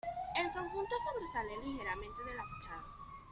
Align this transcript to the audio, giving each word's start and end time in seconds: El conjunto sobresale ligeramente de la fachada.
El 0.35 0.51
conjunto 0.51 0.95
sobresale 1.05 1.63
ligeramente 1.63 2.23
de 2.23 2.33
la 2.33 2.41
fachada. 2.43 2.87